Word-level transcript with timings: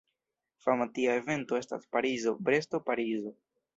Fama 0.67 0.87
tia 0.95 1.17
evento 1.21 1.59
estas 1.59 1.85
Parizo-Bresto-Parizo. 1.97 3.37